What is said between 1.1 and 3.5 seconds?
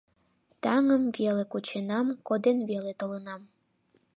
веле кученам, коден веле толынам